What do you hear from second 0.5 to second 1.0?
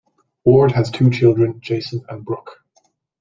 has